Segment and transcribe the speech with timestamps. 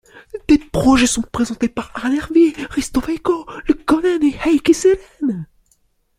[0.47, 5.45] Des projets sont présentés par Aarne Ervi, Risto-Veikko Luukkonen et Heikki Siren.